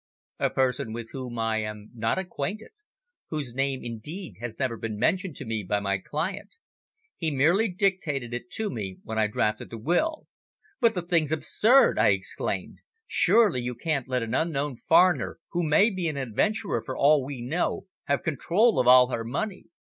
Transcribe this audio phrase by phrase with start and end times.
[0.39, 2.71] "A person with whom I am not acquainted;
[3.29, 6.55] whose name, indeed, has never been mentioned to me by my client.
[7.17, 10.25] He merely dictated it to me when I drafted the will."
[10.79, 12.79] "But the thing's absurd!" I exclaimed.
[13.05, 17.43] "Surely you can't let an unknown foreigner, who may be an adventurer for all we
[17.43, 19.65] know, have control of all her money?"